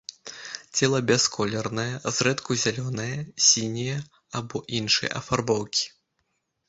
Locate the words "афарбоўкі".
5.21-5.85